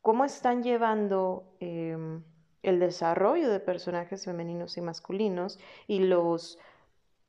[0.00, 2.24] cómo están llevando em,
[2.64, 6.58] el desarrollo de personajes femeninos y masculinos y los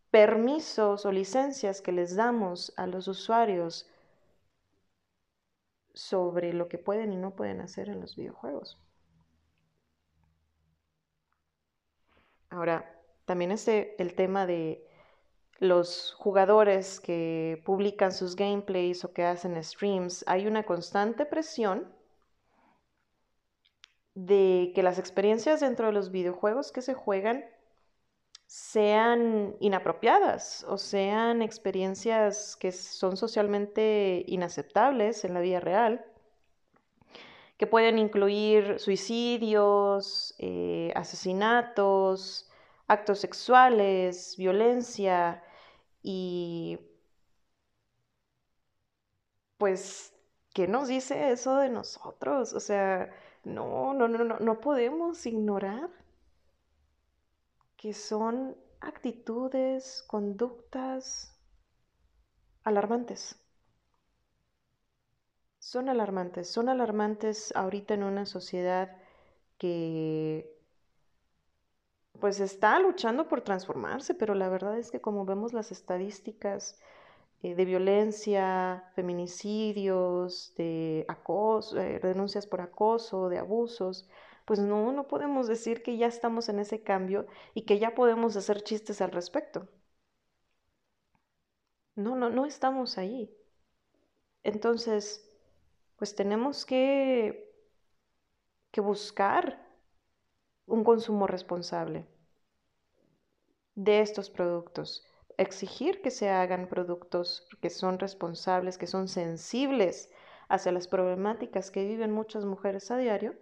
[0.10, 3.88] permisos o licencias que les damos a los usuarios
[5.93, 8.82] sobre lo que pueden y no pueden hacer en los videojuegos.
[12.49, 14.84] Ahora, también este, el tema de
[15.64, 21.88] los jugadores que publican sus gameplays o que hacen streams, hay una constante presión
[24.16, 27.45] de que las experiencias dentro de los videojuegos que se juegan
[28.45, 36.05] sean inapropiadas o sean experiencias que son socialmente inaceptables en la vida real,
[37.57, 42.49] que pueden incluir suicidios, eh, asesinatos,
[42.88, 45.41] actos sexuales, violencia
[46.04, 46.80] y
[49.58, 50.14] pues,
[50.54, 52.54] ¿qué nos dice eso de nosotros?
[52.54, 53.10] O sea,
[53.43, 55.89] no, no, no, no, no podemos ignorar
[57.78, 61.38] que son actitudes, conductas
[62.64, 63.38] alarmantes.
[65.58, 68.95] Son alarmantes, son alarmantes ahorita en una sociedad
[69.58, 70.53] que
[72.20, 76.80] pues está luchando por transformarse, pero la verdad es que como vemos las estadísticas
[77.43, 84.09] eh, de violencia, feminicidios, de acoso, eh, denuncias por acoso, de abusos,
[84.45, 88.36] pues no, no podemos decir que ya estamos en ese cambio y que ya podemos
[88.38, 89.68] hacer chistes al respecto.
[91.95, 93.36] No, no, no estamos ahí.
[94.43, 95.28] Entonces,
[95.97, 97.51] pues tenemos que,
[98.72, 99.62] que buscar
[100.66, 102.05] un consumo responsable
[103.76, 105.05] de estos productos.
[105.38, 110.11] Exigir que se hagan productos que son responsables, que son sensibles
[110.47, 113.36] hacia las problemáticas que viven muchas mujeres a diario.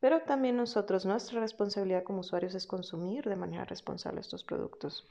[0.00, 5.06] Pero también nosotros, nuestra responsabilidad como usuarios es consumir de manera responsable estos productos.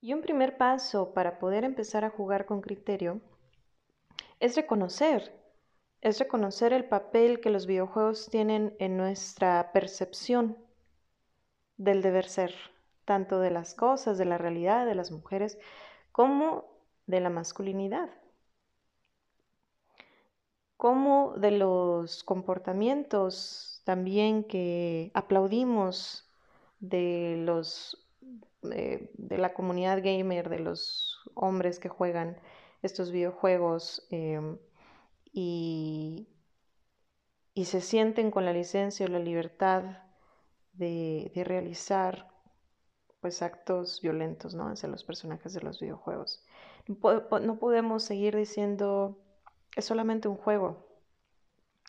[0.00, 3.20] Y un primer paso para poder empezar a jugar con criterio
[4.38, 5.32] es reconocer
[6.00, 10.56] es reconocer el papel que los videojuegos tienen en nuestra percepción
[11.76, 12.54] del deber ser,
[13.04, 15.58] tanto de las cosas, de la realidad, de las mujeres,
[16.12, 16.64] como
[17.06, 18.10] de la masculinidad,
[20.76, 26.30] como de los comportamientos también que aplaudimos
[26.80, 28.08] de los
[28.62, 32.36] eh, de la comunidad gamer, de los hombres que juegan
[32.82, 34.06] estos videojuegos.
[34.10, 34.58] Em,
[35.32, 36.28] y,
[37.64, 39.82] se sienten con la licencia o la libertad
[40.72, 42.28] de, realizar
[43.20, 44.68] pues actos violentos ¿no?
[44.68, 46.44] hacia los personajes de los videojuegos.
[46.86, 49.18] No, podemos seguir diciendo
[49.74, 50.86] es solamente un juego.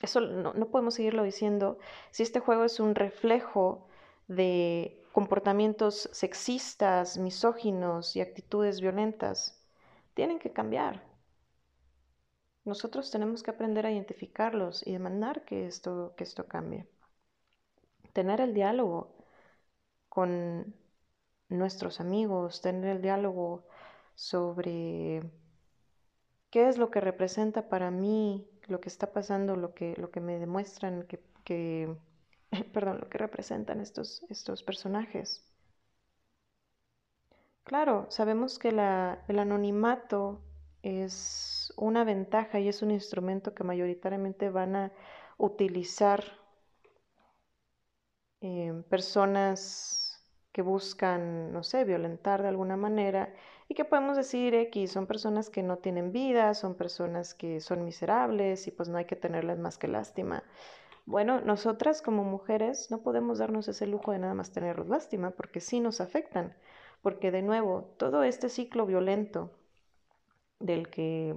[0.01, 1.77] Eso no, no podemos seguirlo diciendo
[2.11, 3.87] si este juego es un reflejo
[4.27, 9.61] de comportamientos sexistas, misóginos y actitudes violentas.
[10.13, 11.08] Tienen que cambiar.
[12.69, 16.87] Nosotros tenemos que aprender a identificarlos y demandar que esto, que esto cambie.
[18.13, 19.15] Tener el diálogo
[20.09, 20.75] con
[21.49, 23.65] nuestros amigos, tener el diálogo
[24.15, 25.23] sobre
[26.51, 30.19] qué es lo que representa para mí lo que está pasando, lo que, lo que
[30.21, 31.07] me demuestran
[31.43, 31.97] que,
[32.73, 35.43] perdón, lo que representan estos, estos personajes.
[37.63, 40.41] Claro, sabemos que la, el anonimato
[40.83, 44.91] es una ventaja y es un instrumento que mayoritariamente van a
[45.37, 46.23] utilizar
[48.41, 53.33] eh, personas que buscan, no sé, violentar de alguna manera
[53.67, 57.85] y que podemos decir X, son personas que no tienen vida, son personas que son
[57.85, 60.43] miserables y pues no hay que tenerles más que lástima.
[61.05, 65.59] Bueno, nosotras como mujeres no podemos darnos ese lujo de nada más tenerlos lástima porque
[65.59, 66.55] sí nos afectan,
[67.01, 69.51] porque de nuevo, todo este ciclo violento
[70.59, 71.35] del que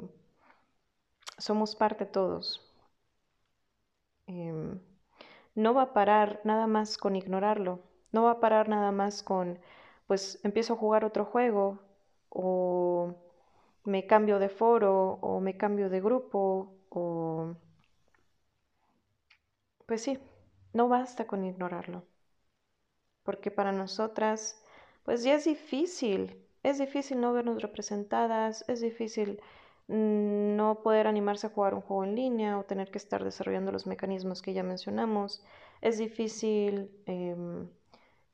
[1.36, 2.46] somos parte todos.
[4.26, 4.80] Em,
[5.64, 7.74] no va a parar nada más con ignorarlo,
[8.12, 9.58] no va a parar nada más con,
[10.08, 11.78] pues empiezo a jugar otro juego
[12.30, 13.14] o
[13.84, 17.54] me cambio de foro o me cambio de grupo o...
[19.86, 20.18] Pues sí,
[20.72, 22.04] no basta con ignorarlo,
[23.24, 24.62] porque para nosotras,
[25.04, 29.40] pues ya es difícil es difícil no vernos representadas, es difícil
[29.88, 33.72] mm, no poder animarse a jugar un juego en línea o tener que estar desarrollando
[33.72, 35.44] los mecanismos que ya mencionamos.
[35.80, 37.68] Es difícil em,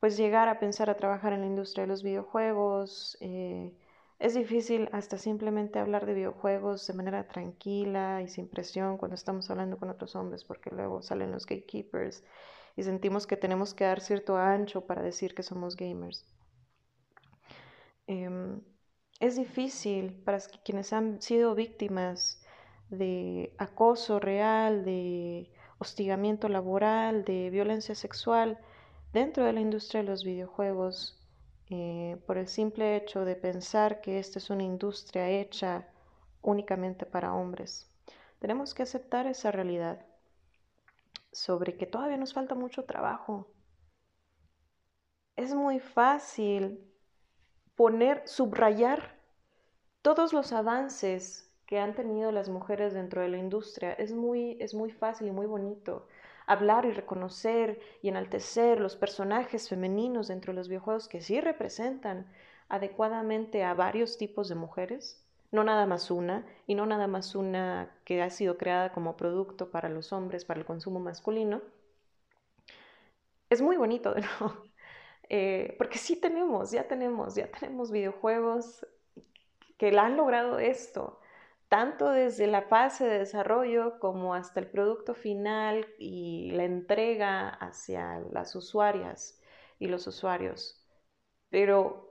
[0.01, 3.17] pues llegar a pensar a trabajar en la industria de los videojuegos.
[3.21, 3.73] Eh,
[4.19, 9.49] es difícil hasta simplemente hablar de videojuegos de manera tranquila y sin presión cuando estamos
[9.51, 12.25] hablando con otros hombres porque luego salen los gatekeepers
[12.77, 16.25] y sentimos que tenemos que dar cierto ancho para decir que somos gamers.
[18.09, 18.63] Em,
[19.21, 22.43] es difícil para quienes han sido víctimas
[22.89, 28.59] de acoso real, de hostigamiento laboral, de violencia sexual
[29.13, 31.23] dentro de la industria de los videojuegos,
[31.69, 35.87] eh, por el simple hecho de pensar que esta es una industria hecha
[36.41, 37.91] únicamente para hombres.
[38.39, 40.07] Tenemos que aceptar esa realidad
[41.31, 43.49] sobre que todavía nos falta mucho trabajo.
[45.37, 46.88] Es muy fácil
[47.79, 49.17] poner, subrayar
[50.03, 53.93] todos los avances que han tenido las mujeres dentro de la industria.
[53.93, 56.09] Es muy, es muy fácil y muy bonito.
[56.47, 62.27] hablar y reconocer y enaltecer los personajes femeninos dentro de los videojuegos que sí representan
[62.71, 67.91] adecuadamente a varios tipos de mujeres, no nada más una, y no nada más una
[68.05, 71.63] que ha sido creada como producto para los hombres, para el consumo masculino,
[73.51, 74.68] es muy bonito nuevo.
[75.29, 78.87] Eh, porque sí tenemos, ya tenemos, ya tenemos videojuegos
[79.77, 81.21] que han logrado esto,
[81.69, 88.21] tanto desde la fase de desarrollo como hasta el producto final y la entrega hacia
[88.33, 89.41] las usuarias
[89.79, 90.83] y los usuarios.
[91.51, 92.09] Pero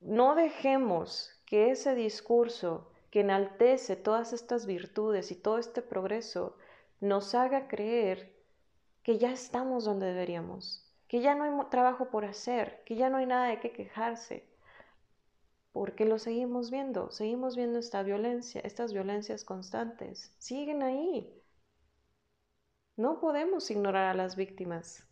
[0.00, 6.56] no dejemos que ese discurso que enaltece todas estas virtudes y todo este progreso
[7.00, 8.36] nos haga creer
[9.02, 13.16] que ya estamos donde deberíamos, que ya no hay trabajo por hacer, que ya no
[13.16, 14.46] hay nada de qué quejarse,
[15.72, 21.32] porque lo seguimos viendo, seguimos viendo esta violencia, estas violencias constantes, siguen ahí.
[22.96, 25.06] No podemos ignorar a las víctimas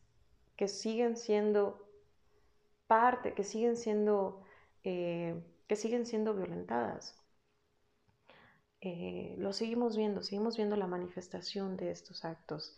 [0.57, 1.89] que siguen siendo
[2.87, 4.43] parte, que siguen siendo,
[4.85, 7.17] eh, que siguen siendo violentadas.
[8.81, 12.77] Eh, lo seguimos viendo, seguimos viendo la manifestación de estos actos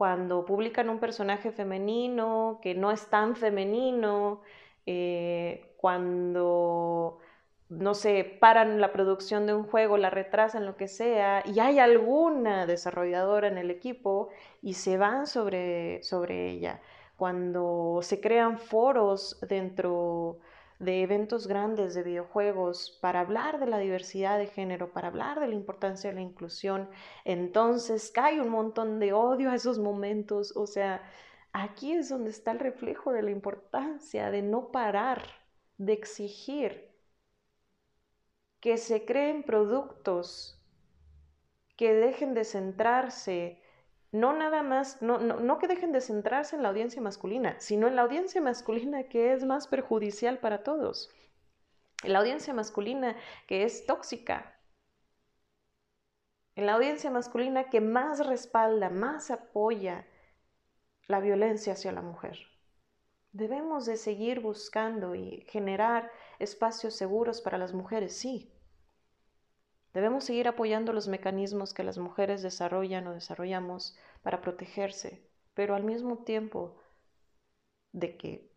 [0.00, 4.40] cuando publican un personaje femenino que no es tan femenino,
[4.86, 7.18] eh, cuando,
[7.68, 11.80] no sé, paran la producción de un juego, la retrasan, lo que sea, y hay
[11.80, 14.30] alguna desarrolladora en el equipo
[14.62, 16.80] y se van sobre, sobre ella.
[17.18, 20.38] Cuando se crean foros dentro
[20.80, 25.46] de eventos grandes de videojuegos para hablar de la diversidad de género, para hablar de
[25.46, 26.88] la importancia de la inclusión,
[27.24, 30.56] entonces cae un montón de odio a esos momentos.
[30.56, 31.02] O sea,
[31.52, 35.22] aquí es donde está el reflejo de la importancia de no parar,
[35.76, 36.90] de exigir
[38.60, 40.58] que se creen productos
[41.76, 43.62] que dejen de centrarse
[44.12, 47.96] no nada más, no, no, que dejen de centrarse en la audiencia masculina, sino en
[47.96, 51.10] la audiencia masculina que es más perjudicial para todos.
[52.02, 54.58] En la audiencia masculina que es tóxica.
[56.56, 60.06] En la audiencia masculina que más respalda, más apoya
[61.06, 62.38] la violencia hacia la mujer.
[63.32, 68.52] Debemos de seguir buscando y generar espacios seguros para las mujeres, sí,
[69.92, 75.82] Debemos seguir apoyando los mecanismos que las mujeres desarrollan o desarrollamos para protegerse, pero al
[75.82, 76.76] mismo tiempo
[77.92, 78.50] de que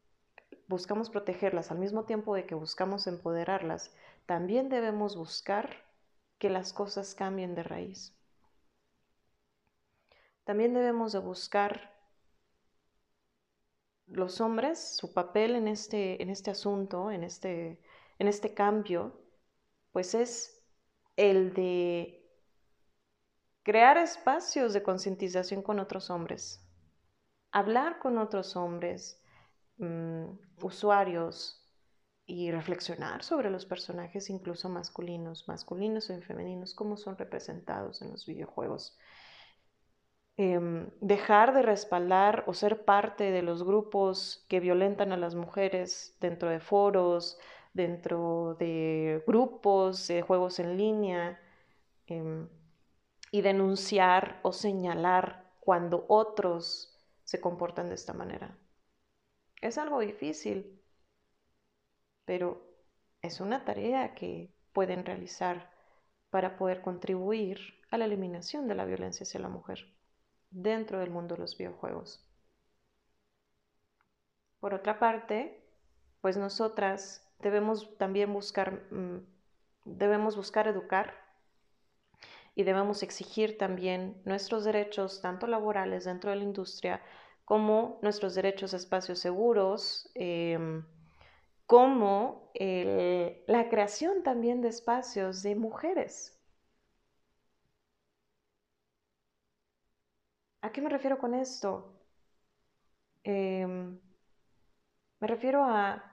[0.67, 3.93] buscamos protegerlas, al mismo tiempo de que buscamos empoderarlas,
[4.25, 5.84] también debemos buscar
[6.38, 8.15] que las cosas cambien de raíz.
[10.43, 11.93] También debemos de buscar
[14.07, 17.79] los hombres, su papel en este, en este asunto, en este,
[18.19, 19.19] en este cambio,
[19.91, 20.52] pues es
[21.16, 22.24] el de
[23.64, 26.61] crear espacios de concientización con otros hombres,
[27.51, 29.22] hablar con otros hombres,
[29.78, 30.26] mm,
[30.61, 31.59] usuarios
[32.26, 38.26] y reflexionar sobre los personajes incluso masculinos, masculinos o femeninos, cómo son representados en los
[38.26, 38.97] videojuegos.
[40.36, 46.18] Em, dejar de respaldar o ser parte de los grupos que violentan a las mujeres
[46.20, 47.38] dentro de foros,
[47.74, 51.39] dentro de grupos, de juegos en línea,
[52.07, 52.47] em,
[53.32, 58.57] y denunciar o señalar cuando otros se comportan de esta manera.
[59.61, 60.82] Es algo difícil,
[62.26, 62.61] pero
[63.21, 65.71] es una tarea que pueden realizar
[66.30, 67.59] para poder contribuir
[67.89, 69.93] a la eliminación de la violencia hacia la mujer
[70.51, 72.24] dentro del mundo de los videojuegos.
[74.59, 75.63] Por otra parte,
[76.21, 79.19] pues nosotras debemos también buscar, mm,
[79.85, 81.13] debemos buscar educar
[82.55, 87.01] y debemos exigir también nuestros derechos, tanto laborales dentro de la industria,
[87.45, 90.85] como nuestros derechos a espacios seguros, em,
[91.67, 92.51] como
[93.47, 96.39] la creación también de espacios de mujeres.
[100.61, 101.93] ¿A qué me refiero con esto?
[103.25, 103.99] Em,
[105.19, 106.12] me refiero a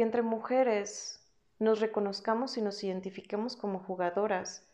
[0.00, 4.66] que entre mujeres nos reconozcamos y nos identifiquemos como jugadoras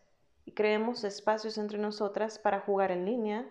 [0.45, 3.51] y creemos espacios entre nosotras para jugar en línea,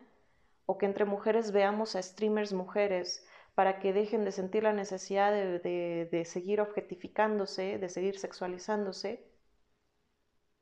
[0.65, 5.33] o que entre mujeres veamos a streamers mujeres para que dejen de sentir la necesidad
[5.33, 9.29] de, de seguir objetificándose, de seguir sexualizándose,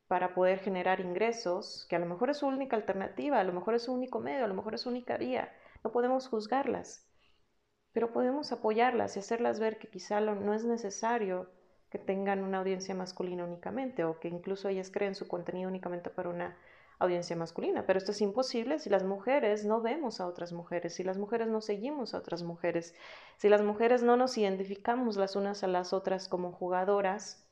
[0.07, 3.75] para poder generar ingresos, que a lo mejor es su única alternativa, a lo mejor
[3.75, 5.53] es su único medio, a lo mejor es su única vía.
[5.83, 7.12] No podemos juzgarlas
[7.93, 11.49] pero podemos apoyarlas y hacerlas ver que quizá no es necesario
[11.89, 16.29] que tengan una audiencia masculina únicamente o que incluso ellas creen su contenido únicamente para
[16.29, 16.57] una
[16.99, 21.03] audiencia masculina, pero esto es imposible si las mujeres no vemos a otras mujeres, si
[21.03, 22.95] las mujeres no seguimos a otras mujeres,
[23.37, 27.45] si las mujeres no nos identificamos las unas a las otras como jugadoras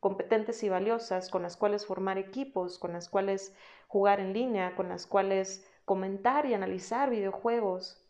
[0.00, 3.54] competentes y valiosas con las cuales formar equipos, con las cuales
[3.86, 8.01] jugar en línea, con las cuales comentar y analizar videojuegos,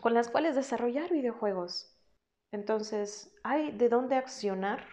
[0.00, 1.96] con las cuales desarrollar videojuegos.
[2.52, 4.84] Entonces, hay de dónde accionar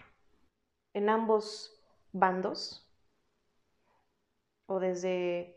[0.93, 1.73] en ambos
[2.11, 2.87] bandos
[4.65, 5.55] o desde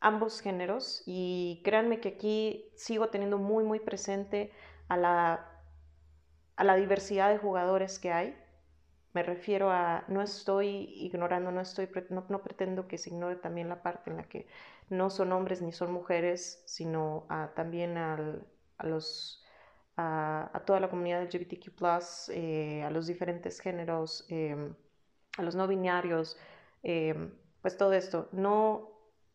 [0.00, 4.52] ambos géneros y créanme que aquí sigo teniendo muy muy presente
[4.88, 5.50] a la,
[6.56, 8.36] a la diversidad de jugadores que hay.
[9.14, 13.82] Me refiero a, no estoy ignorando, no, estoy, no, pretendo que se ignore también la
[13.82, 14.46] parte en la que
[14.90, 17.96] no son hombres ni son mujeres, sino también
[18.78, 19.44] a, los,
[19.96, 21.72] a, toda la comunidad LGBTQ,
[22.30, 24.74] eh, a los diferentes géneros, em,
[25.38, 26.38] a los no binarios.
[26.82, 28.28] Em, pues todo esto.
[28.32, 28.90] No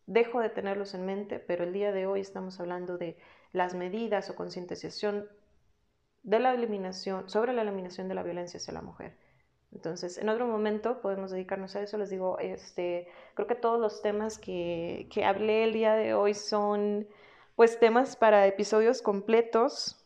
[0.06, 3.18] dejo de tenerlos en mente, pero el día de hoy estamos hablando de
[3.52, 5.28] las medidas o concientización
[6.22, 9.16] de la eliminación, sobre la eliminación de la violencia hacia la mujer.
[9.72, 11.98] Entonces, en otro momento podemos dedicarnos a eso.
[11.98, 16.34] Les digo, este, creo que todos los temas que, que hablé el día de hoy
[16.34, 17.06] son,
[17.56, 20.04] pues, temas para episodios completos,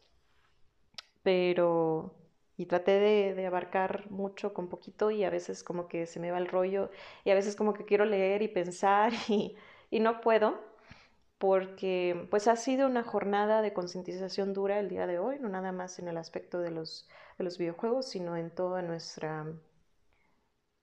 [1.22, 2.14] pero
[2.56, 6.38] y traté de, abarcar mucho con poquito y a veces como que se me va
[6.38, 6.90] el rollo
[7.24, 9.56] y a veces como que quiero leer y pensar y,
[10.00, 10.58] no puedo
[11.38, 15.70] porque pues ha sido una jornada de concientización dura el día de hoy, no nada
[15.72, 19.46] más en el aspecto de los, de los videojuegos, sino en toda nuestra,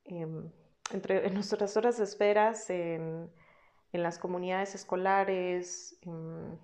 [0.05, 0.51] em,
[0.91, 3.31] entre, en nuestras horas de esperas, en,
[3.93, 6.57] en las comunidades escolares em,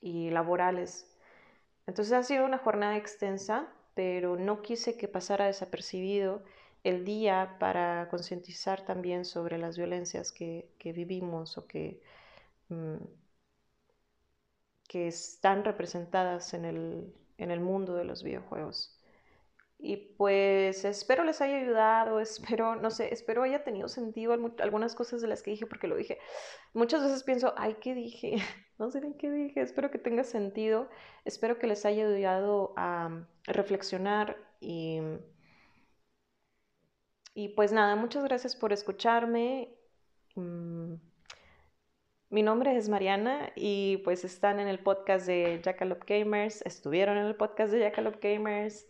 [0.00, 1.16] y laborales
[1.86, 6.42] entonces ha sido una jornada extensa, pero no quise que pasara desapercibido
[6.84, 12.00] el día para concientizar también sobre las violencias que, vivimos o que,
[12.68, 12.96] mm,
[14.88, 18.95] que están representadas en el, en el mundo de los videojuegos.
[19.78, 25.20] Y pues espero les haya ayudado, espero, no sé, espero haya tenido sentido algunas cosas
[25.20, 26.18] de las que dije, porque lo dije.
[26.74, 28.36] Muchas veces pienso, ay, ¿qué dije?
[28.78, 30.90] No sé ni qué dije, espero que tenga sentido,
[31.24, 35.00] espero que les haya ayudado a reflexionar y,
[37.32, 39.74] y pues nada, muchas gracias por escucharme.
[40.34, 40.96] Mm,
[42.28, 47.24] mi nombre es Mariana y pues están en el podcast de Jackalope Gamers, estuvieron en
[47.24, 48.86] el podcast de Jackalope Gamers.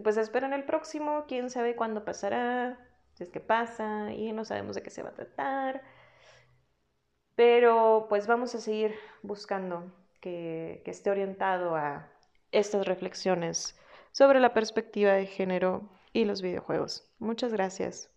[0.00, 2.78] Y pues esperen el próximo, quién sabe cuándo pasará,
[3.12, 5.82] si es que pasa, y no sabemos de qué se va a tratar.
[7.34, 9.92] Pero pues vamos a seguir buscando
[10.22, 12.08] que, que esté orientado a
[12.50, 13.78] estas reflexiones
[14.10, 17.06] sobre la perspectiva de género y los videojuegos.
[17.18, 18.10] Muchas gracias.